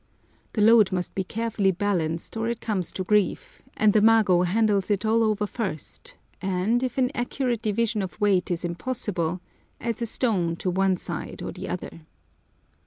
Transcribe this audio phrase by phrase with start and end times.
[0.53, 4.89] The load must be carefully balanced or it comes to grief, and the mago handles
[4.89, 9.41] it all over first, and, if an accurate division of weight is impossible,
[9.79, 12.01] adds a stone to one side or the other.